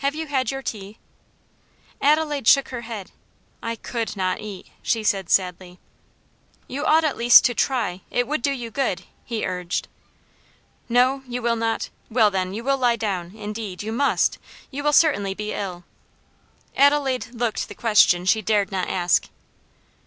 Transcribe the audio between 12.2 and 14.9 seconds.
then, you will lie down; indeed, you must; you